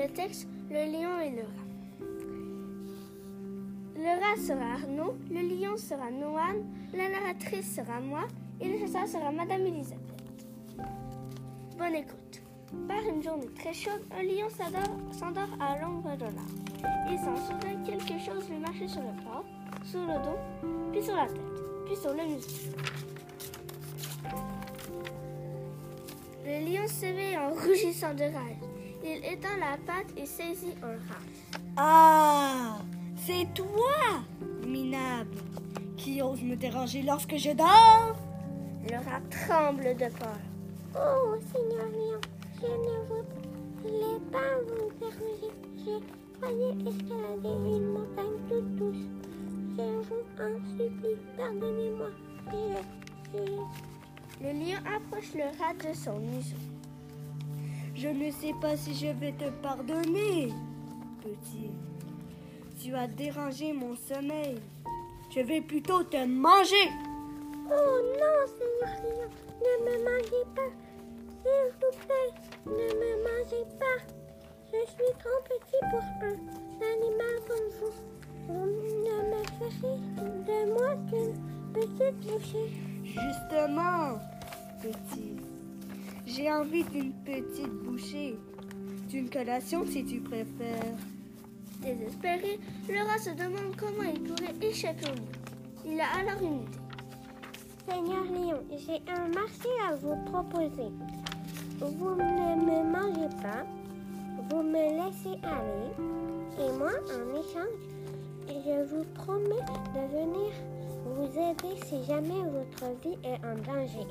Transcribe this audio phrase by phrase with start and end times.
[0.00, 1.68] le texte Le lion et le rat.
[3.96, 6.64] Le rat sera Arnaud, le lion sera Noan,
[6.94, 8.22] la narratrice sera moi
[8.60, 9.98] et le chasseur sera Madame Elisabeth.
[11.76, 12.42] Bonne écoute.
[12.88, 17.10] Par une journée très chaude, un lion s'endort à l'ombre de l'arbre.
[17.10, 19.44] Il s'en souvient quelque chose lui marchait sur le corps,
[19.84, 20.38] sur le dos,
[20.92, 21.40] puis sur la tête,
[21.84, 22.48] puis sur le museau.
[26.46, 28.79] Le lion s'éveille en rougissant de rage.
[29.02, 31.24] Il étend la patte et saisit un rat.
[31.76, 32.78] Ah,
[33.16, 34.22] c'est toi,
[34.66, 35.36] minable,
[35.96, 38.16] qui ose me déranger lorsque je dors.
[38.88, 40.38] Le rat tremble de peur.
[40.94, 42.20] Oh, Seigneur Lion,
[42.60, 42.96] je ne
[43.82, 45.52] voulais pas vous déranger.
[45.78, 45.94] Je
[46.38, 49.06] croyais escalader une montagne toute douce.
[49.76, 52.10] Je vous en supplie, pardonnez-moi.
[54.42, 56.56] Le lion approche le rat de son museau.
[58.02, 60.48] Je ne sais pas si je vais te pardonner,
[61.20, 61.70] petit.
[62.82, 64.56] Tu as dérangé mon sommeil.
[65.28, 66.88] Je vais plutôt te manger.
[67.66, 69.28] Oh non, Seigneur
[69.60, 70.72] ne me mangez pas.
[71.42, 72.32] S'il vous plaît,
[72.64, 74.00] ne me mangez pas.
[74.72, 76.36] Je suis trop petit pour un
[76.94, 77.94] animal comme vous.
[78.48, 79.98] Vous ne me ferez
[80.46, 81.34] de moi qu'une
[81.74, 82.70] petite bouchée.
[83.04, 84.18] Justement,
[84.80, 85.39] petit.
[86.32, 88.36] J'ai envie d'une petite bouchée.
[89.08, 90.94] D'une collation si tu préfères.
[91.82, 95.24] Désespéré, le rat se demande comment il pourrait échapper au lion.
[95.84, 96.78] Il a alors une idée.
[97.88, 100.92] Seigneur Lion, j'ai un marché à vous proposer.
[101.80, 103.64] Vous ne me mangez pas,
[104.50, 105.90] vous me laissez aller,
[106.60, 107.80] et moi, en échange,
[108.46, 109.64] je vous promets
[109.94, 110.52] de venir
[111.06, 114.06] vous aider si jamais votre vie est en danger.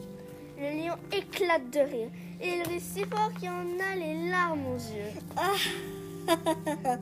[0.59, 2.09] Le lion éclate de rire
[2.41, 5.13] et il rit si fort qu'il en a les larmes aux yeux.
[5.37, 5.55] Ah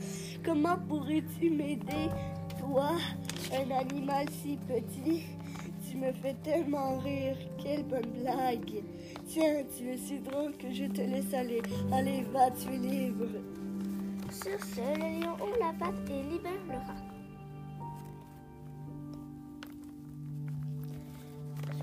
[0.46, 2.10] Comment pourrais-tu m'aider,
[2.60, 2.92] toi,
[3.52, 5.24] un animal si petit?
[5.90, 7.36] Tu me fais tellement rire.
[7.58, 8.84] Quelle bonne blague.
[9.28, 11.64] Tiens, tu es si drôle que je te laisse aller.
[11.92, 13.26] Allez, va, tu es libre.
[14.30, 17.17] Sur ce, le lion ouvre la patte et libère le rat.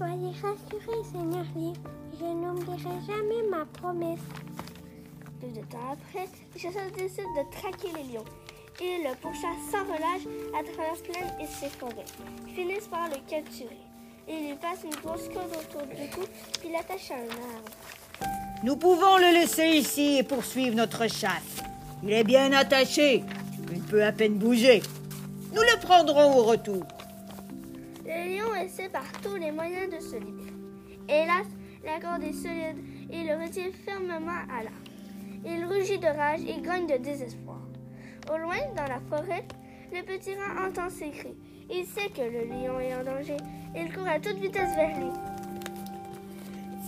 [0.05, 1.73] Soyez rassurés, Seigneur Lion.
[2.21, 4.21] Je n'oublierai jamais ma promesse.
[5.41, 8.25] Peu de temps après, les chasseurs décident de traquer les lions.
[8.83, 12.05] Ils le pourchassent sans relâche à travers plaines et ses forêts.
[12.47, 13.79] Ils finissent par le capturer.
[14.29, 16.27] Ils lui passent une grosse corde autour du cou,
[16.61, 18.63] puis l'attachent à un arbre.
[18.63, 21.63] Nous pouvons le laisser ici et poursuivre notre chasse.
[22.03, 23.25] Il est bien attaché.
[23.73, 24.83] Il peut à peine bouger.
[25.55, 26.85] Nous le prendrons au retour.
[28.05, 30.53] Le lion essaie par tous les moyens de se libérer.
[31.09, 31.47] Hélas,
[31.85, 32.79] la corde est solide
[33.11, 34.79] et il le retient fermement à l'arbre.
[35.47, 37.61] Il rugit de rage et grogne de désespoir.
[38.33, 39.47] Au loin, dans la forêt,
[39.93, 41.37] le petit rat entend ses cris.
[41.71, 43.37] Il sait que le lion est en danger.
[43.77, 45.11] Il court à toute vitesse vers lui.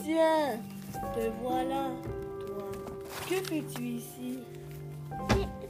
[0.02, 0.58] Tiens,
[1.14, 1.90] te voilà,
[2.46, 2.70] toi.
[3.28, 4.38] Que fais-tu ici?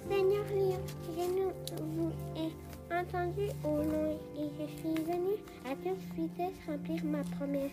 [0.09, 0.81] Seigneur Lion,
[1.17, 1.53] je nous
[1.97, 7.73] vous ai entendu au loin et je suis venu à toute vitesse remplir ma promesse.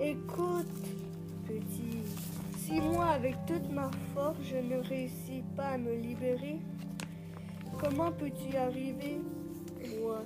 [0.00, 0.66] Écoute,
[1.46, 2.02] petit,
[2.58, 6.58] si moi, avec toute ma force, je ne réussis pas à me libérer,
[7.80, 9.20] comment peux-tu y arriver,
[10.02, 10.22] moi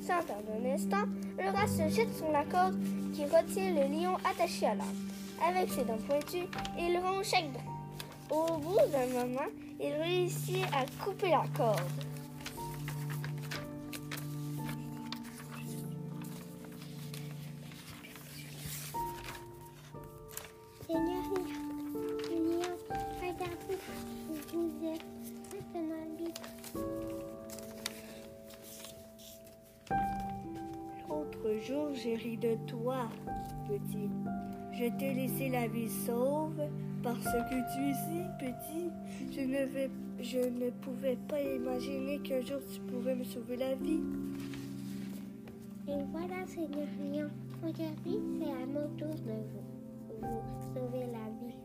[0.00, 1.06] Sans perdre un instant,
[1.38, 2.76] le rat se jette sur la corde
[3.14, 4.92] qui retient le lion attaché à l'arbre.
[5.46, 8.34] Avec ses dents pointues, il rompt chaque dent.
[8.34, 9.46] Au bout d'un moment,
[9.80, 11.80] il réussit à couper la corde.
[20.86, 21.22] Seigneur
[22.30, 22.62] Lion,
[23.20, 23.78] regardez,
[24.52, 25.04] vous êtes
[25.52, 26.46] maintenant libre.
[31.08, 33.08] L'autre jour, j'ai ri de toi,
[33.68, 34.10] petit.
[34.78, 36.62] Je t'ai laissé la vie sauve
[37.02, 38.90] parce que tu es si petit.
[40.22, 44.00] Je ne, pouvais pas imaginer qu'un jour tu pourrais me sauver la vie.
[45.88, 47.28] Et voilà, Seigneur Lion,
[47.64, 50.40] aujourd'hui, c'est à mon tour de vous, vous
[50.72, 51.56] sauver la vie.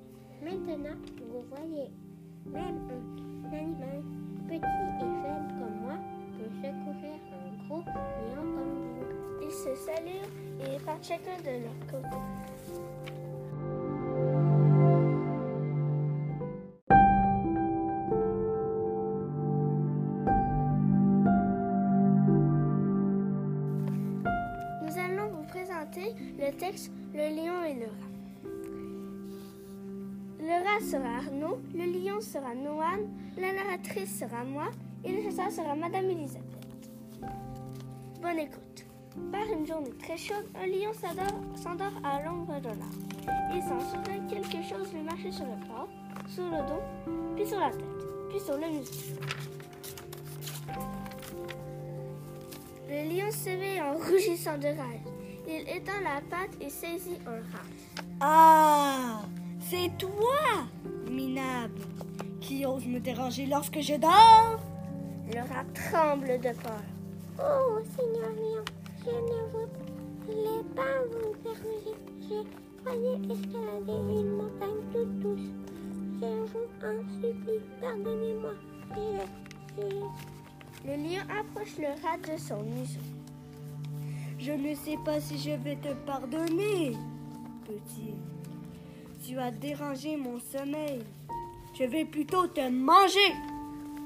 [0.43, 1.91] Maintenant, vous voyez,
[2.47, 4.01] même un animal
[4.47, 5.99] petit et faible comme moi
[6.35, 9.45] peut secourir un gros lion comme vous.
[9.45, 10.29] Ils se saluent
[10.61, 12.17] et partent chacun de leur côté.
[30.83, 33.07] Sera Arnaud, le lion sera Noan,
[33.37, 34.69] la narratrice sera moi
[35.03, 36.43] et le chasseur sera Madame Elisabeth.
[38.21, 38.85] Bonne écoute.
[39.31, 43.53] Par une journée très chaude, un lion s'endort à l'ombre de l'arbre.
[43.55, 45.89] Il s'en souvient quelque chose lui marchait sur le corps,
[46.27, 46.81] sur le dos,
[47.35, 47.85] puis sur la tête,
[48.29, 48.91] puis sur le museau.
[52.89, 55.01] Le lion s'éveille en rougissant de rage.
[55.47, 57.65] Il étend la patte et saisit un rat.
[58.19, 59.21] Ah,
[59.73, 60.67] c'est toi,
[61.09, 61.81] minable,
[62.39, 64.59] qui ose me déranger lorsque je dors.
[65.33, 66.83] Le rat tremble de peur.
[67.39, 68.65] Oh, Seigneur Lion,
[69.03, 69.39] je ne
[70.25, 71.95] voulais pas vous déranger.
[72.21, 75.49] Je croyais escalader une montagne toute douce.
[76.21, 78.53] Je vous en supplie, pardonnez-moi.
[80.85, 82.99] Le lion approche le rat de son museau.
[84.37, 86.95] Je ne sais pas si je vais te pardonner,
[87.65, 88.13] petit.
[89.25, 90.99] Tu as dérangé mon sommeil.
[91.79, 93.31] Je vais plutôt te manger.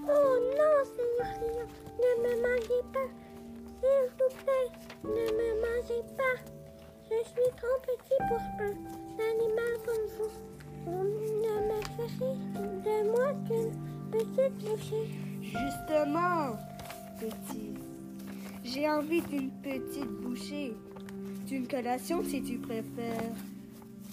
[0.04, 1.68] Oh non, Seigneur Lion,
[1.98, 3.10] ne me mangez pas.
[3.81, 4.69] S'il vous plaît,
[5.04, 6.38] ne me mangez pas.
[7.10, 8.74] Je suis trop petit pour un
[9.31, 10.34] animal comme vous.
[10.86, 12.36] Vous ne me ferez
[12.86, 13.74] de moi qu'une
[14.12, 15.08] petite bouchée.
[15.42, 16.58] Justement,
[17.19, 17.74] petit.
[18.64, 20.74] J'ai envie d'une petite bouchée.
[21.48, 23.34] D'une collation si tu préfères.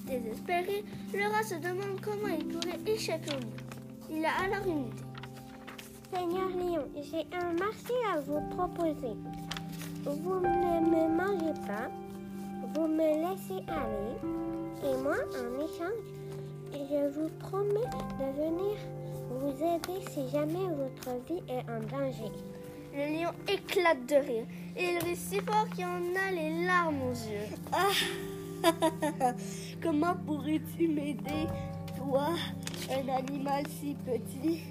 [0.06, 3.52] Désespéré, le rat se demande comment il pourrait échapper au lion.
[4.10, 5.02] Il a alors une idée.
[6.12, 9.16] Seigneur Lion, j'ai un marché à vous proposer.
[10.04, 11.90] Vous ne me mangez pas,
[12.74, 14.16] vous me laissez aller,
[14.84, 16.14] et moi, en échange,
[16.72, 18.76] je vous promets de venir
[19.30, 22.30] vous aider si jamais votre vie est en danger.
[22.94, 24.46] Le lion éclate de rire
[24.76, 27.48] et il rit si fort qu'il en a les larmes aux yeux.
[27.72, 27.88] Ah
[29.82, 31.46] Comment pourrais-tu m'aider,
[31.96, 32.30] toi,
[32.90, 34.62] un animal si petit?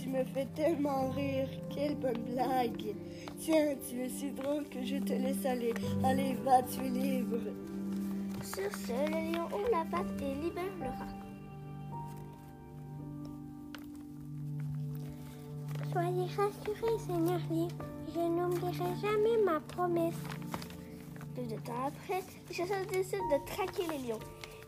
[0.00, 1.48] Tu me fais tellement rire.
[1.74, 2.94] Quelle bonne blague.
[3.38, 5.74] Tiens, tu es si drôle que je te laisse aller.
[6.04, 7.38] Allez, va, tu es libre.
[8.42, 11.18] Sur ce, le lion ouvre la patte et libère le rat.
[15.92, 17.68] Soyez rassurés, Seigneur Lion.
[18.14, 20.14] Je n'oublierai jamais ma promesse.
[21.48, 24.18] De temps après, les chasseurs décident de traquer les lions.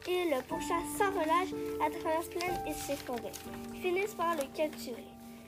[0.08, 1.52] Ils le pourchassent sans relâche
[1.84, 3.32] à travers plaines et ses forêts.
[3.74, 5.04] Ils finissent par le capturer.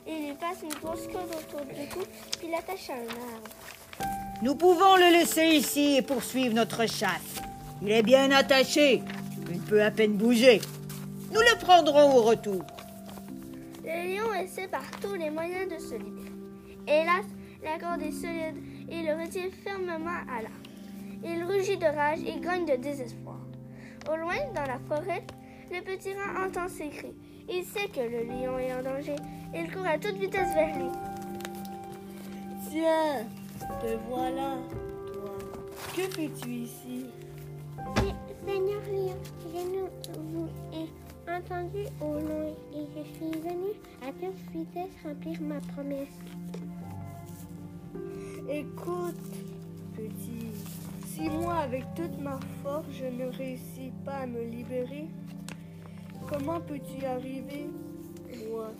[0.06, 2.00] Ils lui passent une grosse corde autour du cou,
[2.38, 3.48] puis l'attachent à un arbre.
[4.42, 7.40] Nous pouvons le laisser ici et poursuivre notre chasse.
[7.80, 9.02] Il est bien attaché.
[9.50, 10.60] Il peut à peine bouger.
[11.32, 12.62] Nous le prendrons au retour.
[13.82, 16.32] Le lion essaie par tous les moyens de se libérer.
[16.86, 17.24] Hélas,
[17.64, 20.71] la corde est solide et il le retient fermement à l'arbre.
[21.24, 23.36] Il rugit de rage et grogne de désespoir.
[24.10, 25.22] Au loin, dans la forêt,
[25.70, 27.14] le petit rat entend ses cris.
[27.48, 29.16] Il sait que le lion est en danger.
[29.54, 30.88] Il court à toute vitesse vers lui.
[32.70, 33.26] Tiens,
[33.80, 34.56] te voilà,
[35.12, 35.34] toi.
[35.94, 37.06] Que fais-tu ici?
[37.96, 39.16] Se- Seigneur Lion,
[39.54, 39.88] je nous
[40.34, 40.88] vous ai
[41.30, 43.70] entendu au loin et je suis venu
[44.02, 46.08] à toute vitesse remplir ma promesse.
[48.48, 49.14] Écoute,
[49.94, 50.41] petit,
[51.14, 55.08] si moi, avec toute ma force, je ne réussis pas à me libérer,
[56.28, 57.68] comment peux-tu y arriver,
[58.50, 58.70] moi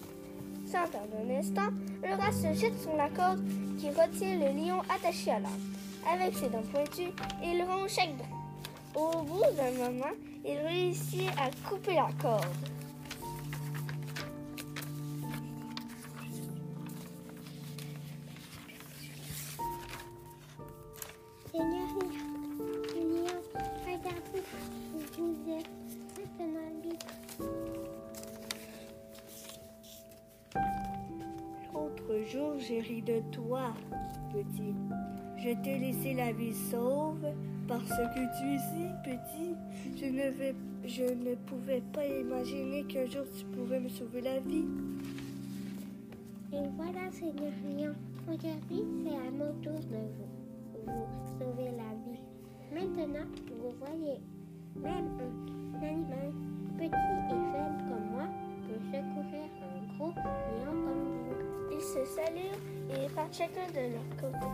[0.67, 1.71] Sans perdre un instant,
[2.03, 3.43] le rat se jette sur la corde
[3.79, 5.57] qui retient le lion attaché à l'arbre.
[6.11, 7.13] Avec ses dents pointues,
[7.45, 9.01] il rompt chaque dent.
[9.01, 10.13] Au bout d'un moment,
[10.45, 12.47] il réussit à couper la corde.
[34.33, 34.75] Petit.
[35.37, 37.27] Je t'ai laissé la vie sauve
[37.69, 39.55] parce que tu es si petit.
[39.97, 44.67] Je ne, je ne pouvais pas imaginer qu'un jour tu pourrais me sauver la vie.
[46.53, 47.95] Et voilà, Seigneur Lion,
[48.29, 52.21] aujourd'hui, c'est à mon tour de vous, vous sauver la vie.
[52.73, 54.21] Maintenant, vous voyez,
[54.77, 56.33] même un animal
[56.79, 58.29] petit et faible comme moi
[58.67, 60.13] peut secourir un gros
[61.93, 62.57] se saluent
[62.91, 64.47] et partent chacun de leur côté.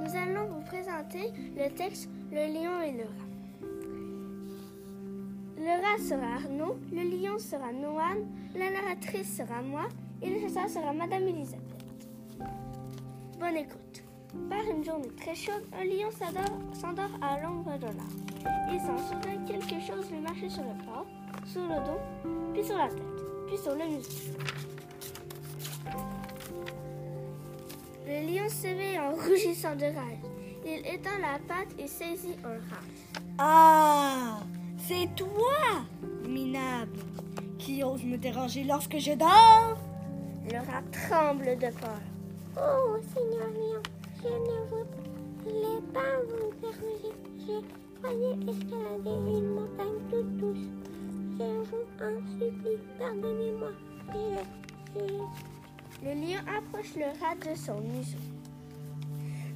[0.00, 3.28] Nous allons vous présenter le texte Le lion et le rat.
[5.58, 9.88] Le rat sera Arnaud, le lion sera Noan, la narratrice sera moi
[10.22, 11.60] et le chasseur sera Madame Elisabeth.
[13.38, 13.89] Bonne écoute.
[14.48, 18.70] Par une journée très chaude, un lion s'endort à l'ombre de l'arbre.
[18.72, 21.06] Il sent soudain quelque chose lui marcher sur le corps,
[21.46, 22.00] sur le dos,
[22.52, 23.02] puis sur la tête,
[23.48, 24.10] puis sur le museau.
[28.06, 30.18] Le lion s'éveille en rougissant de rage.
[30.64, 32.84] Il étend la patte et saisit un rat.
[33.38, 34.40] Ah,
[34.78, 35.82] c'est toi,
[36.28, 37.00] minable,
[37.58, 39.76] qui ose me déranger lorsque je dors?
[40.48, 42.00] Le rat tremble de peur.
[42.56, 43.69] Oh, Seigneur Lion,
[44.22, 44.58] je ne
[45.42, 47.14] voulais pas vous déranger.
[47.38, 47.56] Je
[47.98, 50.68] croyais escalader une montagne toute douce.
[51.38, 53.70] Je vous en supplie, pardonnez-moi.
[54.12, 56.04] Je, je...
[56.04, 58.18] Le lion approche le rat de son museau.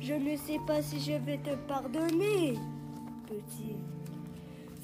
[0.01, 2.59] Je ne sais pas si je vais te pardonner,
[3.27, 3.77] petit.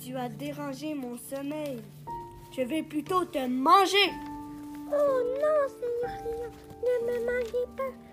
[0.03, 1.81] Tu as dérangé mon sommeil.
[2.57, 4.11] Je vais plutôt te manger.
[4.93, 6.51] Oh non, Seigneur Lion,
[6.83, 8.10] ne me mangez pas.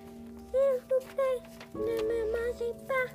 [0.51, 1.39] S'il vous plaît,
[1.75, 3.07] ne me mangez pas.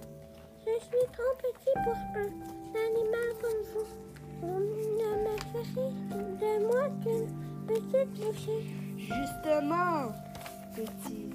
[0.65, 2.31] Je suis trop petit pour un
[2.87, 3.89] animal comme vous.
[4.41, 4.61] Vous
[4.99, 5.91] ne me ferez
[6.41, 7.29] de moi qu'une
[7.67, 8.63] petite bouchée.
[8.97, 10.13] Justement,
[10.75, 11.31] petit.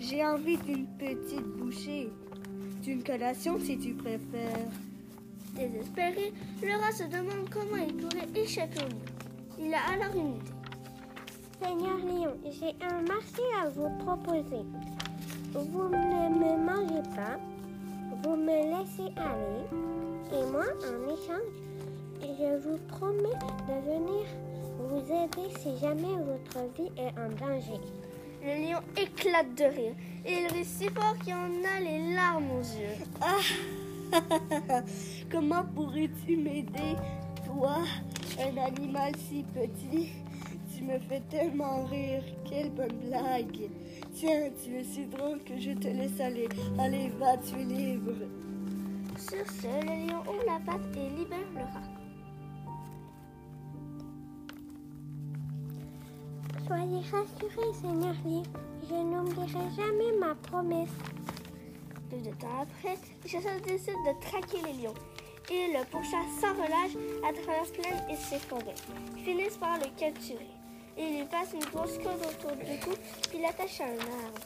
[0.00, 2.10] J'ai envie d'une petite bouchée.
[2.82, 4.68] D'une collation si tu préfères.
[5.54, 8.98] Désespéré, le rat se demande comment il pourrait échapper au lion.
[9.58, 10.50] Il a alors une idée.
[11.62, 14.64] Seigneur Lion, j'ai un marché à vous proposer.
[15.54, 17.38] Vous ne me mangez pas,
[18.22, 19.66] vous me laissez aller,
[20.32, 21.52] et moi, en échange,
[22.22, 24.24] je vous promets de venir
[24.78, 27.80] vous aider si jamais votre vie est en danger.
[28.42, 29.94] Le lion éclate de rire
[30.24, 33.04] et il rit si fort qu'il en a les larmes aux yeux.
[33.20, 33.38] Ah
[35.30, 36.96] Comment pourrais-tu m'aider,
[37.46, 37.78] toi,
[38.40, 40.12] un animal si petit?
[40.74, 42.22] Tu me fais tellement rire.
[42.48, 43.70] Quelle bonne blague.
[44.14, 46.48] Tiens, tu es si drôle que je te laisse aller.
[46.78, 48.12] Allez, va, tu es libre.
[49.16, 51.92] Sur ce, le lion ouvre la patte et libère le rat.
[56.66, 58.42] Soyez rassurés, Seigneur Lion.
[58.88, 60.90] Je n'oublierai jamais ma promesse.
[62.10, 64.94] Peu de temps après, les chasseurs décident de traquer les lions.
[65.50, 66.96] Ils le pourchassent sans relâche
[67.28, 68.74] à travers plaines et ses forêts.
[69.24, 70.61] Finissent par le capturer.
[70.98, 72.90] Ils lui passent une grosse corde autour du cou,
[73.30, 74.40] puis l'attachent à un arbre.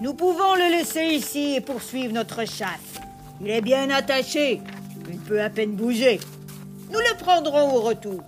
[0.00, 2.98] Nous pouvons le laisser ici et poursuivre notre chasse.
[3.40, 4.60] Il est bien attaché.
[5.08, 6.20] Il peut à peine bouger.
[6.90, 8.22] Nous le prendrons au retour.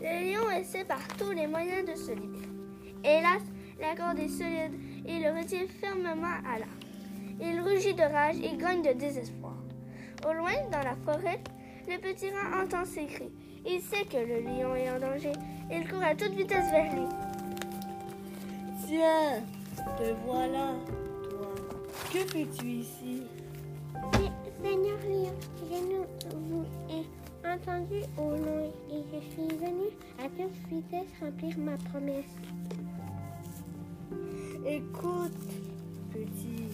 [0.00, 2.48] Le lion essaie par tous les moyens de se libérer.
[3.04, 3.42] Hélas,
[3.80, 4.74] la corde est solide
[5.06, 6.74] et il le retient fermement à l'arbre.
[7.40, 9.54] Il rugit de rage et gagne de désespoir.
[10.28, 11.40] Au loin, dans la forêt,
[11.88, 13.30] le petit rat entend ses cris.
[13.64, 15.32] Il sait que le lion est en danger.
[15.70, 17.06] Il court à toute vitesse vers lui.
[18.86, 19.42] Tiens,
[19.98, 20.74] te voilà,
[21.28, 21.54] toi.
[22.10, 23.22] Que fais-tu ici?
[24.62, 27.06] Seigneur Lion, je vous ai
[27.46, 32.24] entendu au loin et je suis venu à toute vitesse remplir ma promesse.
[34.66, 35.32] Écoute,
[36.10, 36.68] petit,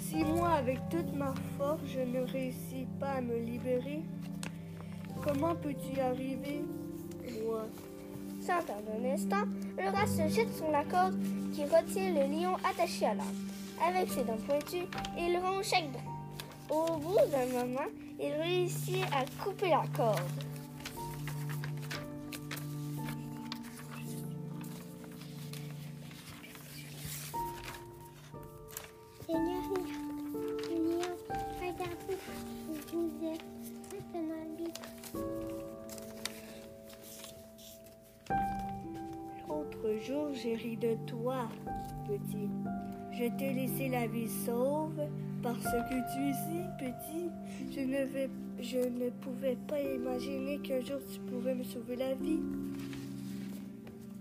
[0.00, 4.02] si moi, avec toute ma force, je ne réussis pas à me libérer,
[5.22, 6.64] comment peux-tu y arriver,
[7.44, 7.66] moi?
[8.46, 9.44] Sans perdre un instant,
[9.76, 11.16] le rat se jette sur la corde
[11.52, 13.32] qui retient le lion attaché à l'arbre.
[13.84, 14.86] Avec ses dents pointues,
[15.18, 15.98] il rompt chaque dent.
[16.70, 17.88] Au bout d'un moment,
[18.20, 20.20] il réussit à couper la corde.
[40.42, 41.48] J'ai ri de toi,
[42.06, 42.48] petit.
[43.12, 45.00] Je t'ai laissé la vie sauve
[45.42, 47.30] parce que tu es si petit.
[47.70, 52.40] Je ne, je ne pouvais pas imaginer qu'un jour tu pourrais me sauver la vie.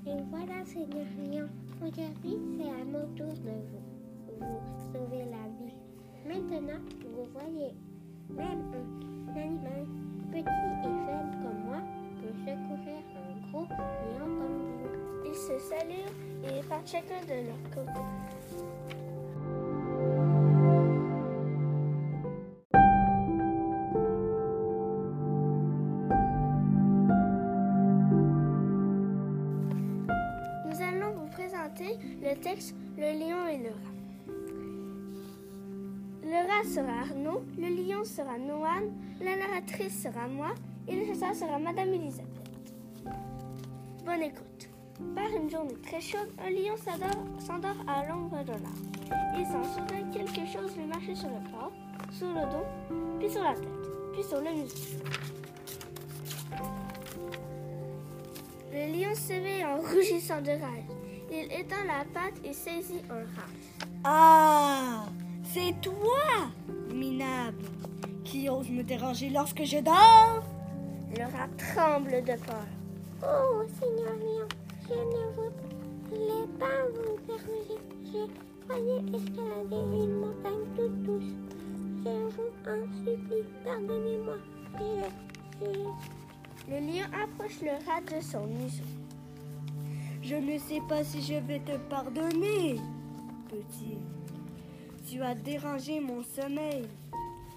[0.08, 1.48] Et voilà, Seigneur Lion,
[1.82, 5.74] aujourd'hui, c'est à mon tour de vous, vous sauver la vie.
[6.28, 7.74] Maintenant, vous voyez,
[8.30, 9.85] même un animal
[16.86, 18.00] chacun de leur côté.
[30.66, 33.96] Nous allons vous présenter le texte Le lion et le rat.
[36.24, 38.92] Le rat sera Arnaud, le lion sera Noan,
[39.22, 40.56] la narratrice sera moi
[40.88, 42.74] et le chasseur sera Madame Elisabeth.
[44.06, 44.65] Bonne écoute.
[45.16, 49.40] Par une journée très chaude, un lion s'endort à l'ombre de l'arbre.
[49.40, 51.72] Et sans soudain, quelque chose lui marchait sur le corps,
[52.12, 52.66] sur le dos,
[53.20, 53.68] puis sur la tête,
[54.14, 54.76] puis sur le museau.
[58.72, 60.86] Le lion s'éveille en rougissant de rage.
[61.32, 63.50] Il étend la patte et saisit un rat.
[64.04, 65.06] Ah,
[65.44, 66.50] c'est toi,
[66.94, 67.66] minable,
[68.24, 70.44] qui ose me déranger lorsque je dors?
[71.18, 72.68] Le rat tremble de peur.
[73.24, 74.48] Oh, Seigneur Lion,
[74.88, 75.24] je ne
[76.10, 77.80] voulais pas vous déranger.
[78.06, 81.34] Je croyais escalader une montagne toute douce.
[82.04, 84.38] Je vous en supplie, pardonnez-moi.
[84.80, 86.72] Je, je...
[86.72, 88.84] Le lion approche le rat de son museau.
[90.22, 92.80] Je ne sais pas si je vais te pardonner,
[93.48, 93.98] petit.
[95.08, 96.88] Tu as dérangé mon sommeil.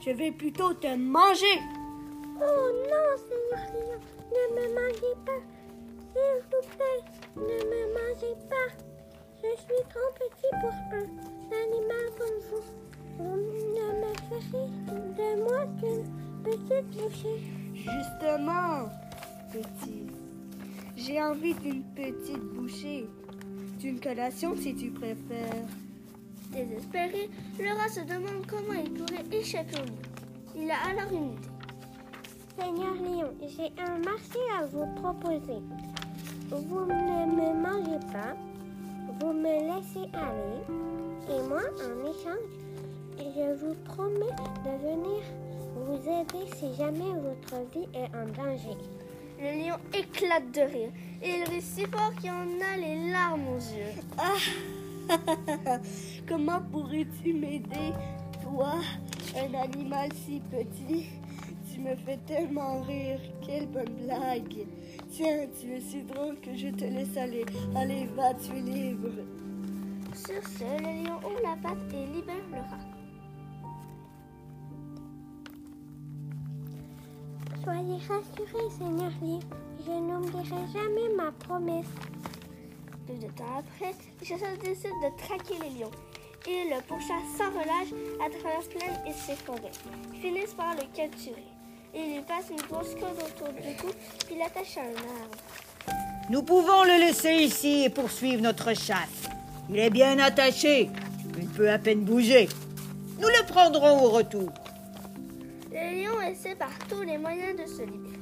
[0.04, 1.58] Je vais plutôt te manger.
[2.36, 5.57] Oh non, Seigneur Lion, ne me mangez pas.
[6.18, 7.02] S'il vous plaît,
[7.36, 8.70] ne me mangez pas.
[9.36, 11.06] Je suis trop petit pour un
[11.62, 12.64] animal comme vous.
[13.18, 14.68] Vous ne me ferez
[15.16, 16.06] de moi qu'une
[16.42, 17.38] petite bouchée.
[17.72, 18.88] Justement,
[19.52, 20.06] petit.
[20.96, 23.06] J'ai envie d'une petite bouchée.
[23.78, 25.66] D'une collation si tu préfères.
[26.50, 29.98] Désespéré, le rat se demande comment il pourrait échapper au lion.
[30.56, 31.48] Il a alors une idée.
[32.58, 35.62] Seigneur Lion, j'ai un marché à vous proposer.
[36.50, 38.34] Vous ne me mangez pas,
[39.20, 40.64] vous me laissez aller,
[41.28, 42.68] et moi, en échange,
[43.18, 45.22] je vous promets de venir
[45.76, 48.76] vous aider si jamais votre vie est en danger.
[49.38, 50.90] Le lion éclate de rire
[51.22, 54.02] et il rit si fort qu'il en a les larmes aux yeux.
[54.16, 54.34] Ah
[56.28, 57.92] Comment pourrais-tu m'aider,
[58.42, 58.74] toi,
[59.36, 61.06] un animal si petit?
[61.72, 63.20] Tu me fais tellement rire.
[63.46, 64.66] Quelle bonne blague.
[65.10, 67.44] Tiens, tu es si drôle que je te laisse aller.
[67.74, 69.10] Allez, va, tu es libre.
[70.14, 72.88] Sur ce, le lion ouvre la patte et libère le rat.
[77.64, 79.40] Soyez rassurés, Seigneur Lion.
[79.84, 81.86] Je n'oublierai jamais ma promesse.
[83.06, 85.90] Peu de temps après, les chasseurs décident de traquer les lions.
[86.46, 87.92] Ils le pourchassent sans relâche
[88.24, 89.72] à travers plaines et ses forêts.
[90.12, 91.57] Ils finissent par le capturer.
[91.94, 93.88] Ils lui passent une grosse corde autour du cou,
[94.26, 95.36] puis l'attachent à un arbre.
[96.30, 99.28] Nous pouvons le laisser ici et poursuivre notre chasse.
[99.70, 100.90] Il est bien attaché.
[101.38, 102.48] Il peut à peine bouger.
[103.18, 104.50] Nous le prendrons au retour.
[105.70, 108.18] Le lion essaie par tous les moyens de se libérer.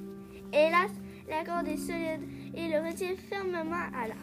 [0.53, 0.91] Hélas,
[1.29, 2.23] la corde est solide
[2.55, 4.23] et il le retient fermement à l'arbre.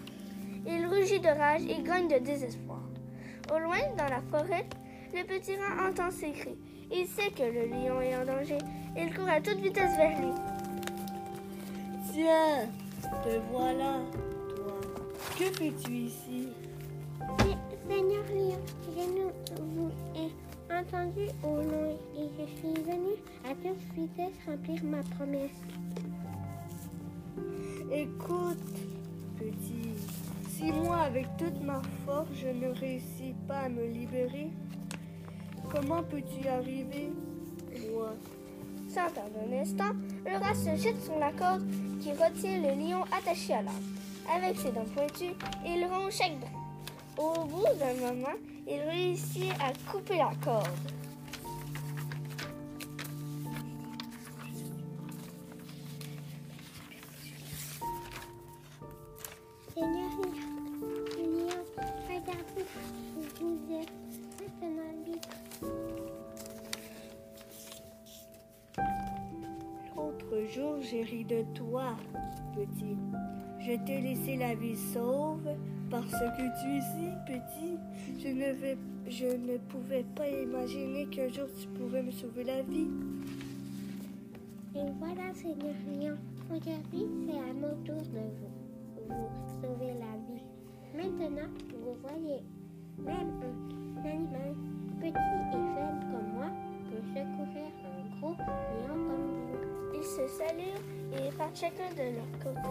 [0.65, 2.79] Il rugit de rage et gagne de désespoir.
[3.53, 4.65] Au loin, dans la forêt,
[5.13, 6.57] le petit rat entend ses cris.
[6.95, 8.59] Il sait que le lion est en danger.
[8.95, 10.31] Il court à toute vitesse vers lui.
[12.11, 12.67] Tiens,
[13.23, 13.99] te voilà,
[14.55, 14.79] toi.
[15.37, 16.49] Que fais-tu ici?
[17.89, 19.21] Seigneur Lion, je
[19.59, 20.31] vous ai
[20.73, 25.51] entendu au loin et je suis venu à toute vitesse remplir ma promesse.
[27.91, 28.57] Écoute,
[29.37, 29.93] petit,
[30.49, 34.49] si moi, avec toute ma force, je ne réussis pas à me libérer,
[35.73, 37.11] comment peux-tu y arriver,
[37.91, 38.13] moi
[38.87, 39.93] Sans perdre un instant,
[40.25, 41.63] le rat se jette sur la corde
[41.99, 43.79] qui retient le lion attaché à l'arbre.
[44.33, 45.33] Avec ses dents pointues,
[45.65, 46.49] il rompt chaque brin.
[47.17, 50.67] Au bout d'un moment, il réussit à couper la corde.
[73.85, 75.49] T'ai laissé la vie sauve
[75.89, 77.77] parce que tu es si petit.
[78.17, 78.77] Je ne, vais,
[79.09, 82.87] je ne pouvais pas imaginer qu'un jour tu pourrais me sauver la vie.
[84.75, 86.15] Et voilà, Seigneur Lion,
[86.49, 90.43] aujourd'hui, c'est à mon tour de vous, vous sauver la vie.
[90.95, 92.41] Maintenant, vous voyez,
[92.99, 94.55] même un animal
[95.01, 96.49] petit et faible comme moi
[96.89, 99.93] peut secourir un gros lion comme vous.
[99.93, 100.79] Ils se saluent
[101.11, 102.69] et partent chacun de leur côté.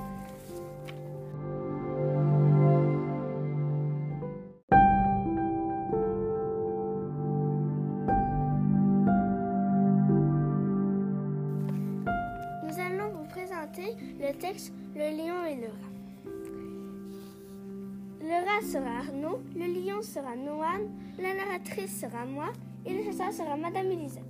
[18.73, 22.47] Sera Arnaud, le lion sera Noan, la narratrice sera moi
[22.87, 24.25] et le chasseur sera Madame Elisabeth.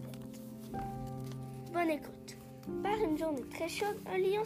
[1.73, 2.37] Bonne écoute.
[2.83, 4.43] Par une journée très chaude, un lion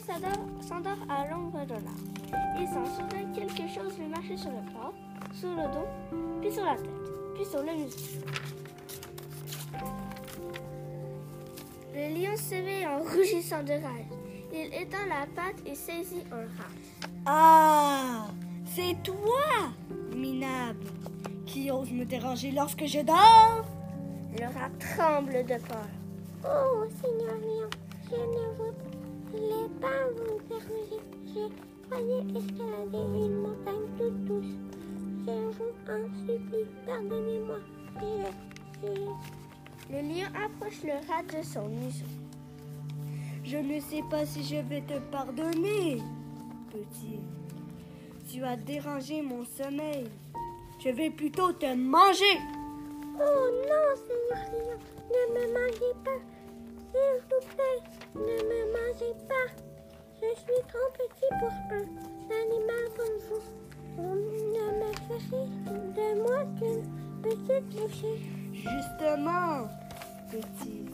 [0.61, 2.61] s'endort à l'ombre de l'arbre.
[2.61, 4.93] Il s'en souvient quelque chose lui marchait sur le corps,
[5.33, 5.89] sur le dos,
[6.43, 6.91] puis sur la tête,
[7.35, 8.21] puis sur le museau.
[11.95, 14.11] Le lion s'éveille en rougissant de rage.
[14.53, 16.71] Il étend la patte et saisit un rat.
[17.25, 18.27] Ah,
[18.77, 19.73] c'est toi,
[20.15, 20.85] minable,
[21.47, 23.65] qui ose me déranger lorsque je dors.
[24.39, 25.89] Le rat tremble de peur.
[26.45, 27.71] Oh, Seigneur Lion,
[28.05, 28.45] je ne
[29.31, 31.01] voulais pas vous déranger.
[31.25, 34.55] Je croyais escalader une montagne toute douce.
[35.27, 37.59] Je vous en supplie, pardonnez-moi.
[37.99, 38.91] Je...
[39.91, 42.05] Le lion approche le rat de son museau.
[43.43, 46.03] Je ne sais pas si je vais te pardonner,
[46.71, 47.21] petit.
[48.29, 50.05] Tu as dérangé mon sommeil.
[50.83, 52.39] Je vais plutôt te manger.
[53.15, 54.79] Oh non, Seigneur Lion,
[55.11, 56.21] ne me mangez pas.
[56.91, 57.81] S'il vous plaît,
[58.15, 59.49] ne me mangez pas.
[60.21, 61.87] Je suis trop petit pour un
[62.43, 63.45] animal comme vous.
[63.97, 64.17] Vous
[64.55, 65.47] ne me ferez
[65.95, 66.85] de moi qu'une
[67.23, 68.19] petite bouchée.
[68.53, 69.69] Justement,
[70.31, 70.85] petit.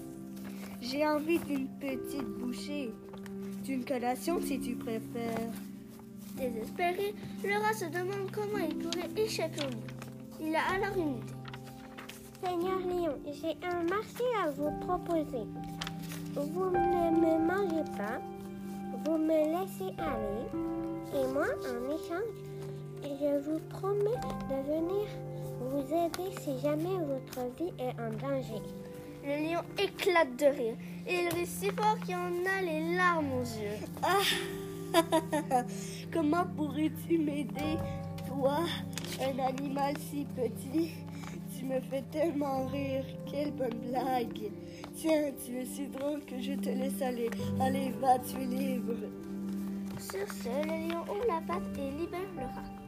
[0.80, 2.92] J'ai envie d'une petite bouchée.
[3.64, 5.50] D'une collation si tu préfères.
[6.36, 7.14] Désespéré,
[7.44, 9.82] le rat se demande comment il pourrait échapper au lion.
[10.40, 11.32] Il a alors une idée.
[12.44, 15.46] Seigneur Lion, j'ai un marché à vous proposer.
[16.34, 18.20] Vous ne me mangez pas,
[19.04, 20.48] vous me laissez aller,
[21.14, 22.42] et moi, en échange,
[23.02, 24.18] je vous promets
[24.48, 25.06] de venir
[25.60, 28.60] vous aider si jamais votre vie est en danger.
[29.24, 30.74] Le lion éclate de rire
[31.06, 33.78] et il rit si fort qu'il en a les larmes aux yeux.
[34.02, 34.18] Ah,
[36.12, 37.78] comment pourrais-tu m'aider,
[38.26, 38.60] toi,
[39.20, 40.92] un animal si petit?
[41.56, 43.04] Tu me fais tellement rire.
[43.30, 44.50] Quelle bonne blague.
[44.96, 47.30] Tiens, tu es si drôle que je te laisse aller.
[47.60, 48.94] Allez, va, tu es libre.
[49.98, 52.82] Sur ce, le lion ouvre la patte et libère le rat.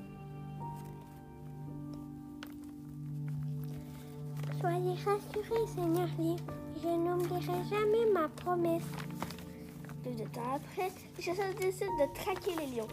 [4.61, 6.37] Soyez rassurés, Seigneur Lion,
[6.83, 8.83] je n'oublierai jamais ma promesse.
[10.05, 12.89] Peu de temps après, les chasseurs décident de traquer les lions.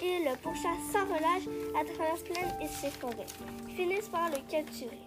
[0.00, 3.26] Ils le pourchassent sans relâche à travers plaines et ses forêts.
[3.68, 5.00] Ils finissent par le capturer.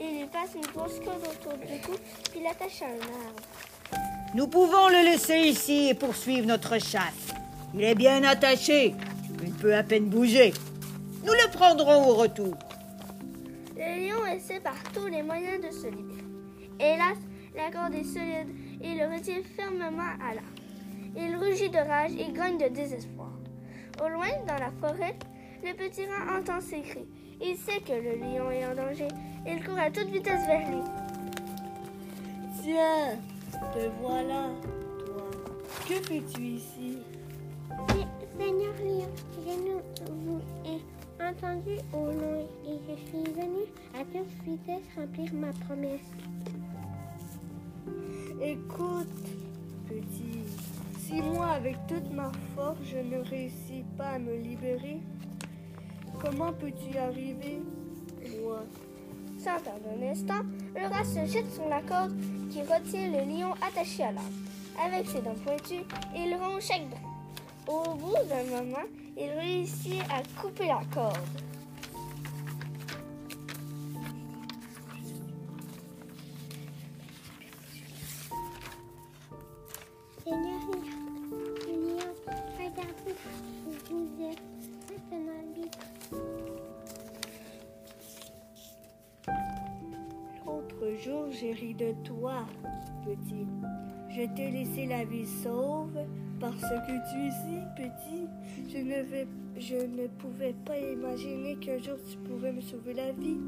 [0.00, 1.92] Ils lui passent une grosse corde autour du cou,
[2.30, 3.42] puis l'attachent à un arbre.
[4.34, 7.34] Nous pouvons le laisser ici et poursuivre notre chasse.
[7.74, 8.94] Il est bien attaché.
[9.42, 10.54] Il peut à peine bouger.
[11.24, 12.54] Nous le prendrons au retour.
[13.76, 16.24] Le lion essaie par tous les moyens de se libérer.
[16.80, 17.18] Hélas,
[17.54, 18.48] la corde est solide
[18.80, 20.61] et il le retient fermement à l'arbre.
[21.16, 23.30] Il rugit de rage et grogne de désespoir.
[24.04, 25.16] Au loin, dans la forêt,
[25.64, 27.06] le petit rat entend ses cris.
[27.40, 29.08] Il sait que le lion est en danger.
[29.46, 30.80] Il court à toute vitesse vers lui.
[32.62, 33.18] Tiens,
[33.74, 34.48] te voilà,
[35.04, 35.30] toi.
[35.88, 36.98] Que fais-tu ici?
[37.88, 39.08] Se- Seigneur Lion,
[39.46, 40.80] je vous ai
[41.22, 46.00] entendu au loin et je suis venu à toute vitesse remplir ma promesse.
[48.40, 49.08] Écoute,
[49.86, 50.31] petit,
[51.12, 55.00] si moi, avec toute ma force, je ne réussis pas à me libérer,
[56.18, 57.60] comment peux-tu y arriver,
[58.42, 58.64] moi
[59.38, 60.42] Sans perdre un instant,
[60.74, 62.14] le rat se jette sur la corde
[62.50, 64.30] qui retient le lion attaché à l'arbre.
[64.82, 65.84] Avec ses dents pointues,
[66.16, 67.00] il ronge chaque brin.
[67.68, 68.86] Au bout d'un moment,
[69.18, 71.18] il réussit à couper la corde.
[91.42, 92.46] J'ai ri de toi,
[93.04, 93.46] petit.
[94.10, 95.98] Je t'ai laissé la vie sauve
[96.38, 98.28] parce que tu es si petit.
[98.68, 103.40] Je ne, je ne pouvais pas imaginer qu'un jour tu pourrais me sauver la vie.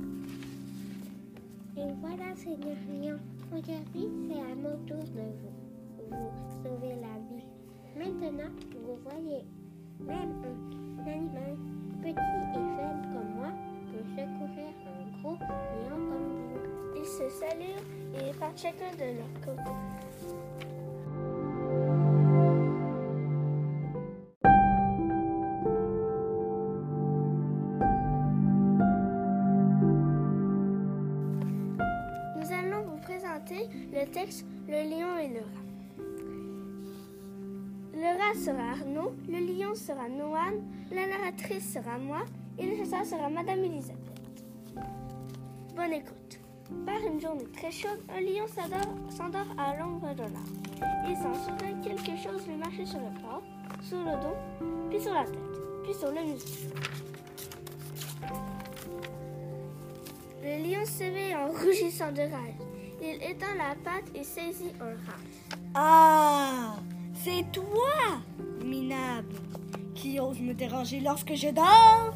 [1.76, 3.18] Et voilà, Seigneur Lion,
[3.52, 7.44] aujourd'hui c'est à mon tour de vous, vous sauver la vie.
[7.96, 9.44] Maintenant, vous voyez,
[10.00, 10.74] même un
[18.57, 19.27] chacun de leur.
[32.37, 35.64] Nous allons vous présenter le texte Le lion et le rat.
[37.95, 42.25] Le rat sera Arnaud, le lion sera Noan, la narratrice sera moi
[42.59, 43.99] et le chasseur sera Madame Elisabeth.
[45.75, 46.24] Bonne écoute.
[46.87, 51.09] Par une journée très chaude, un lion s'endort à l'ombre de l'arbre.
[51.09, 53.42] Il s'en souvint quelque chose lui marchait sur le corps,
[53.83, 54.37] sous le dos,
[54.90, 55.38] puis sur la tête,
[55.83, 56.46] puis sur le museau.
[60.42, 62.55] Le lion s'éveille en rougissant de rage.
[63.00, 65.20] Il étend la patte et saisit un rat.
[65.74, 66.77] Ah,
[67.14, 68.22] c'est toi,
[68.64, 69.35] minable,
[69.94, 72.14] qui ose me déranger lorsque je dors?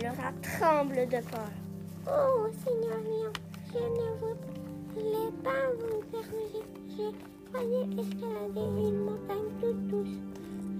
[0.00, 1.50] Le rat tremble de peur.
[2.06, 3.32] Oh, Seigneur Lion,
[3.72, 4.08] je ne
[4.94, 6.64] voulais pas vous déranger.
[6.88, 7.06] Je
[7.48, 10.18] croyais escalader une montagne toute douce.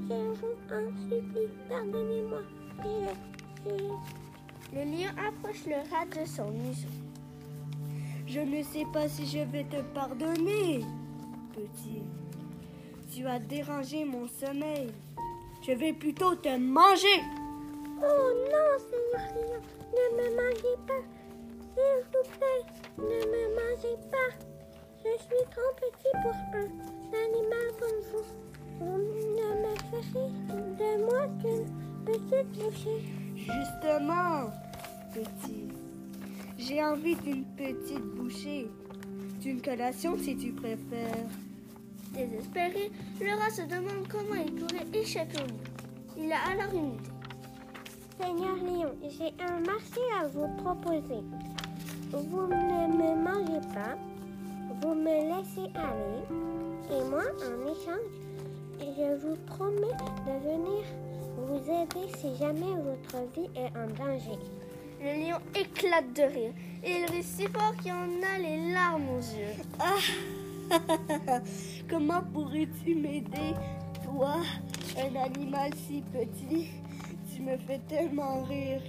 [0.08, 2.42] Je vous en supplie, pardonnez-moi.
[2.82, 4.76] Je, je...
[4.76, 6.88] Le lion approche le rat de son museau.
[8.26, 10.84] Je ne sais pas si je vais te pardonner,
[11.54, 12.02] petit.
[13.10, 14.90] Tu as dérangé mon sommeil.
[15.66, 17.22] Je vais plutôt te manger.
[18.00, 19.60] Oh non, Seigneur Lion,
[19.92, 21.17] ne me mangez pas.
[21.78, 22.64] S'il vous plaît,
[22.98, 24.30] ne me mangez pas.
[24.98, 26.66] Je suis trop petit pour un
[27.24, 28.26] animal comme vous.
[28.80, 30.28] Vous ne me ferez
[30.76, 31.66] de moi qu'une
[32.04, 33.00] petite bouchée.
[33.36, 34.50] Justement,
[35.14, 35.68] petit.
[36.58, 38.68] J'ai envie d'une petite bouchée.
[39.40, 41.28] D'une collation si tu préfères.
[42.12, 45.60] Désespéré, le rat se demande comment il pourrait échapper au lion.
[46.16, 47.10] Il a alors une idée.
[48.20, 51.22] Seigneur Lion, j'ai un marché à vous proposer.
[52.10, 53.96] Vous ne me mangez pas,
[54.80, 56.24] vous me laissez aller,
[56.90, 58.28] et moi, en échange,
[58.80, 60.84] je vous promets de venir
[61.36, 64.38] vous aider si jamais votre vie est en danger.
[65.00, 69.08] Le lion éclate de rire et il rit si fort qu'il en a les larmes
[69.10, 69.54] aux yeux.
[69.78, 69.94] Ah
[71.90, 73.54] Comment pourrais-tu m'aider,
[74.04, 74.36] toi,
[74.96, 76.68] un animal si petit?
[77.32, 78.82] Tu me fais tellement rire.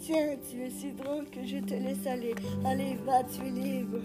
[0.00, 2.34] Tiens, tu es si drôle que je te laisse aller.
[2.64, 3.98] Allez, va, tu es libre.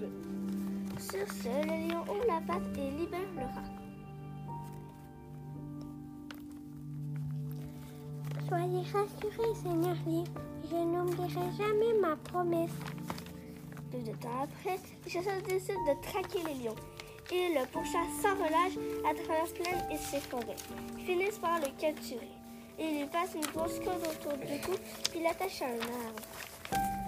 [1.00, 3.72] Sur ce, le lion ouvre la patte et libère le rat.
[8.48, 10.24] Soyez rassurés, Seigneur Lion,
[10.70, 12.72] je n'oublierai jamais ma promesse.
[13.92, 16.76] Peu de temps après, les chasseurs décident de traquer les lions.
[17.32, 18.78] Ils le pourchassent sans relâche
[19.10, 20.56] à travers plaines et ses forêts.
[20.98, 22.41] Ils finissent par le capturer.
[22.84, 24.72] Ils lui passent une grosse corde autour du cou,
[25.12, 26.22] puis l'attachent à un arbre.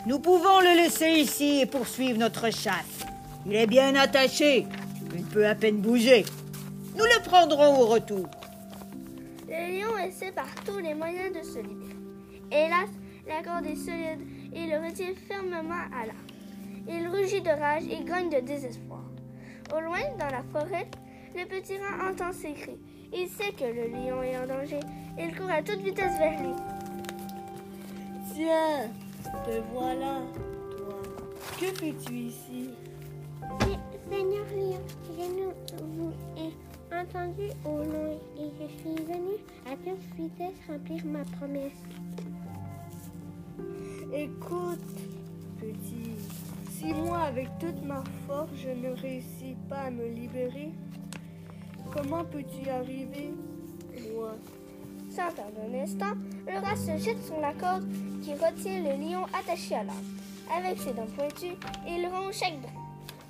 [0.06, 3.06] Nous pouvons le laisser ici et poursuivre notre chasse.
[3.48, 4.68] Il est bien attaché.
[5.16, 6.26] Il peut à peine bouger.
[6.96, 8.28] Nous le prendrons au retour.
[9.48, 11.96] Le lion essaie par tous les moyens de se libérer.
[12.52, 12.90] Hélas,
[13.28, 14.22] la corde est solide
[14.54, 16.20] et il le retient fermement à l'arbre.
[16.88, 19.04] Il rugit de rage et grogne de désespoir.
[19.76, 20.88] Au loin, dans la forêt,
[21.36, 22.78] le petit rat entend ses cris.
[23.16, 24.80] Il sait que le lion est en danger.
[25.20, 26.54] Il court à toute vitesse vers lui.
[28.34, 28.90] Tiens,
[29.46, 30.22] te voilà,
[30.78, 31.02] toi.
[31.60, 32.70] Que fais-tu ici?
[33.62, 34.82] Se- Seigneur Lion,
[35.18, 35.24] je
[35.84, 36.54] vous ai
[36.96, 41.72] entendu au loin et je suis venu à toute vitesse remplir ma promesse.
[44.14, 44.80] Écoute,
[45.60, 46.12] petit,
[46.72, 50.72] si moi, avec toute ma force, je ne réussis pas à me libérer,
[51.94, 53.32] comment peux-tu y arriver,
[54.16, 54.36] moi
[55.10, 56.14] Sans perdre un instant,
[56.48, 57.86] le rat se jette sur la corde
[58.24, 60.02] qui retient le lion attaché à l'arbre.
[60.56, 61.56] Avec ses dents pointues,
[61.88, 62.70] il rompt chaque dent.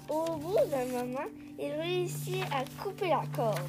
[0.10, 1.28] Au bout d'un moment,
[1.60, 3.60] il réussit à couper la corde.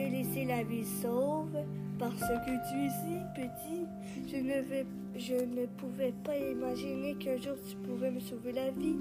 [0.00, 1.58] T'ai laissé la vie sauve
[1.98, 3.86] parce que tu es si petit.
[4.28, 4.86] Je ne, vais,
[5.16, 8.96] je ne pouvais pas imaginer qu'un jour tu pouvais me sauver la vie.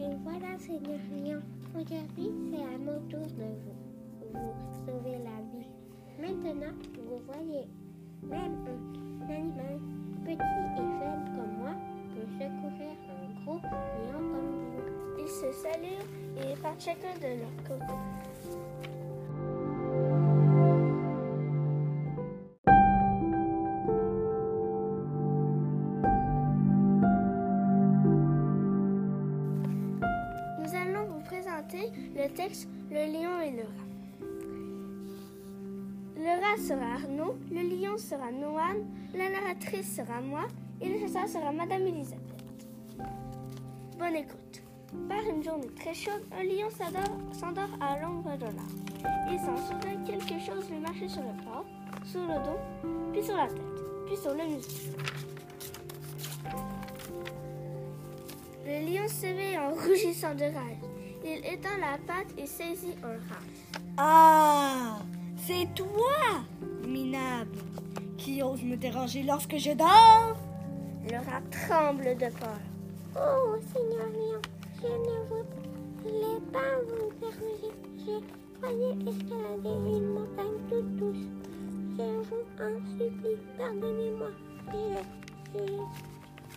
[0.00, 1.40] Et voilà, Seigneur Lion,
[1.74, 5.66] aujourd'hui c'est à mon tour de vous, vous sauver la vie.
[6.20, 7.66] Maintenant, vous voyez,
[8.22, 9.78] même un animal
[10.24, 11.74] petit et faible comme moi
[12.14, 15.22] peut secourir un gros lion comme vous.
[15.22, 16.04] Ils se saluent
[16.36, 18.65] et partent chacun de leur côté.
[36.56, 38.78] Sera Arnaud, le lion sera Noan,
[39.14, 40.46] la narratrice sera moi
[40.80, 42.44] et le chasseur sera Madame Elisabeth.
[43.98, 44.62] Bonne écoute.
[45.08, 49.30] Par une journée très chaude, un lion s'endort à l'ombre de l'arbre.
[49.30, 51.66] Il s'en souvint quelque chose lui marchait sur le corps,
[52.04, 52.58] sous le dos,
[53.12, 54.96] puis sur la tête, puis sur le museau.
[58.64, 60.80] Le lion s'éveille en rougissant de rage.
[61.24, 63.42] Il étend la patte et saisit un rat.
[63.98, 64.98] Ah,
[65.46, 66.42] c'est toi,
[66.84, 67.58] minable,
[68.18, 70.36] qui ose me déranger lorsque je dors.
[71.08, 72.58] Le rat tremble de peur.
[73.14, 74.42] Oh, Seigneur Lion,
[74.82, 75.16] je ne
[76.02, 77.72] voulais pas vous déranger.
[77.96, 81.26] Je croyais escalader une montagne toute douce.
[81.96, 84.30] Je vous en supplie, pardonnez-moi.
[84.72, 85.64] Je...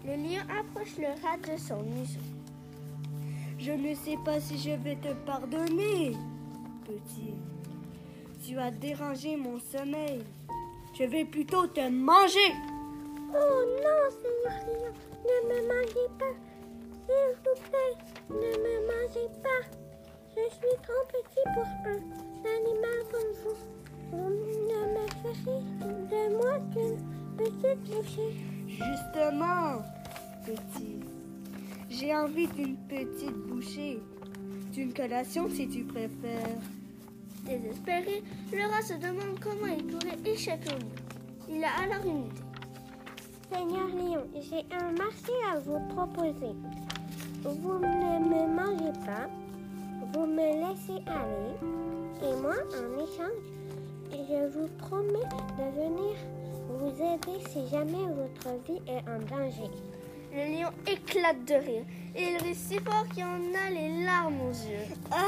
[0.07, 2.19] Le lion approche le rat de son museau.
[3.59, 6.15] Je ne sais pas si je vais te pardonner,
[6.85, 7.35] petit.
[8.45, 10.23] Tu as dérangé mon sommeil.
[10.97, 12.53] Je vais plutôt te manger.
[13.31, 16.35] Oh non, Seigneur Lion, ne me mangez pas.
[17.05, 17.95] S'il vous plaît,
[18.29, 19.61] ne me mangez pas.
[20.35, 21.99] Je suis trop petit pour un
[22.57, 23.57] animal comme vous.
[24.11, 25.61] Vous ne me ferez
[26.09, 26.99] de moi qu'une
[27.37, 28.33] petite bouchée.
[28.67, 29.83] Justement,
[30.45, 30.99] petit.
[31.89, 33.99] J'ai envie d'une petite bouchée.
[34.71, 36.61] D'une collation si tu préfères.
[37.45, 40.89] Désespéré, le rat se demande comment il pourrait échapper au lion.
[41.49, 42.41] Il a alors une idée.
[43.51, 46.53] Seigneur Lion, j'ai un marché à vous proposer.
[47.43, 49.27] Vous ne me mangez pas,
[50.13, 51.55] vous me laissez aller,
[52.21, 53.59] et moi, en échange,
[54.11, 56.15] je vous promets de venir
[56.69, 59.69] vous aider si jamais votre vie est en danger.
[60.31, 61.83] Le lion éclate de rire
[62.15, 64.85] et il rit si fort qu'il en a les larmes aux yeux.
[65.11, 65.25] Ah,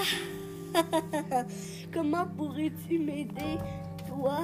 [1.93, 3.57] comment pourrais-tu m'aider,
[4.07, 4.41] toi,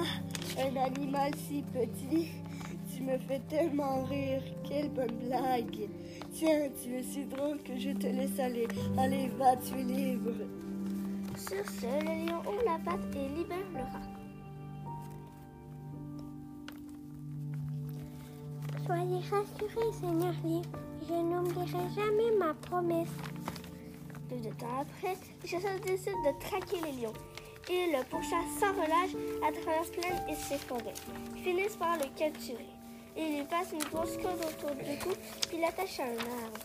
[0.58, 2.28] un animal si petit?
[2.94, 4.42] Tu me fais tellement rire.
[4.68, 5.88] Quelle bonne blague.
[6.32, 8.66] Tiens, tu es si drôle que je te laisse aller.
[8.98, 10.32] Allez, va, tu libre.
[11.36, 14.18] Sur ce, le lion ouvre la patte et libère le rat.
[18.84, 20.62] Soyez rassurés, Seigneur Lion,
[21.06, 23.14] je n'oublierai jamais ma promesse.
[24.28, 27.14] Peu de temps après, les chasseurs décident de traquer les lions.
[27.70, 30.92] Ils le pourchassent sans relâche à travers plaines et ses forêts.
[31.34, 32.66] Ils finissent par le capturer.
[33.16, 35.10] Ils lui passent une grosse corde autour du cou
[35.48, 36.58] puis l'attachent à un arbre.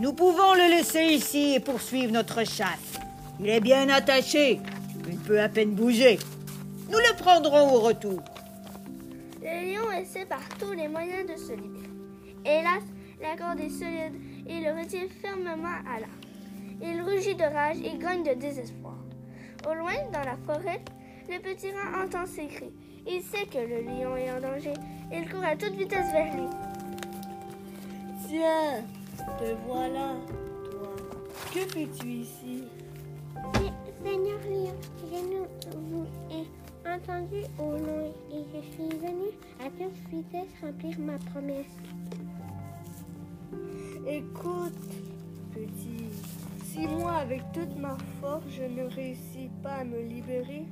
[0.00, 2.98] Nous pouvons le laisser ici et poursuivre notre chasse.
[3.40, 4.60] Il est bien attaché.
[5.08, 6.18] Il peut à peine bouger.
[6.90, 8.20] Nous le prendrons au retour.
[9.40, 11.88] Le lion essaie par tous les moyens de se libérer.
[12.44, 12.82] Hélas,
[13.22, 14.14] la corde est solide
[14.46, 16.25] et le retient fermement à l'arbre.
[16.82, 18.96] Il rugit de rage et grogne de désespoir.
[19.68, 20.80] Au loin, dans la forêt,
[21.28, 22.72] le petit rat entend ses cris.
[23.06, 24.74] Il sait que le lion est en danger.
[25.12, 26.46] Il court à toute vitesse vers lui.
[28.28, 28.82] Tiens,
[29.38, 30.14] te voilà,
[30.70, 30.92] toi.
[31.52, 32.64] Que fais-tu ici?
[33.54, 34.74] Se- Seigneur Lion,
[35.10, 35.46] je nous
[35.90, 36.46] vous ai
[36.88, 41.66] entendu au loin et je suis venu à toute vitesse remplir ma promesse.
[44.06, 44.72] Écoute,
[45.52, 46.05] petit,
[46.76, 50.64] si moi, avec toute ma force, je ne réussis pas à me libérer,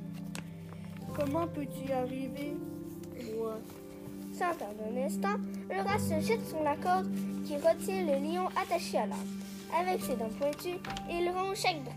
[1.15, 2.53] comment peux-tu y arriver,
[3.39, 3.57] moi
[4.31, 5.37] Sans perdre un instant,
[5.69, 7.07] le rat se jette sur la corde
[7.45, 9.23] qui retient le lion attaché à l'arbre.
[9.79, 11.91] Avec ses dents pointues, il rompt chaque dent.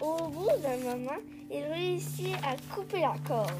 [0.00, 3.50] Au bout d'un moment, il réussit à couper la corde.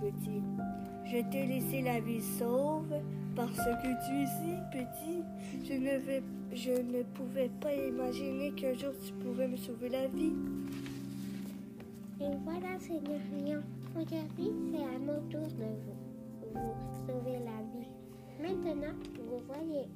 [0.00, 0.42] Petit.
[1.04, 2.94] Je t'ai laissé la vie sauve
[3.34, 5.22] parce que tu es si petit.
[5.64, 10.32] Je ne, je ne pouvais pas imaginer qu'un jour tu pourrais me sauver la vie.
[12.20, 13.62] Et voilà, Seigneur Lion,
[13.94, 17.88] aujourd'hui c'est à mon tour de vous, vous sauver la vie.
[18.40, 19.86] Maintenant, vous voyez,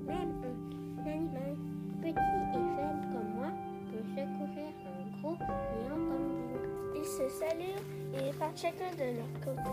[0.00, 1.56] même un animal
[2.00, 3.52] petit et faible comme moi
[3.90, 6.21] peut secourir un gros lion comme.
[7.02, 7.82] Ils se saluent
[8.14, 9.70] et partent chacun de leur côté.